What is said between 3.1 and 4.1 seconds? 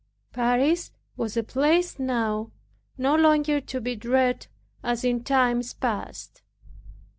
longer to be